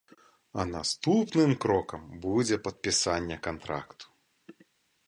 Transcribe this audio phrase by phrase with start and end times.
[0.61, 4.05] А наступным крокам будзе падпісанне кантракту.